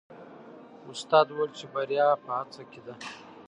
[0.91, 2.93] استاد وویل چې بریا په هڅه کې ده.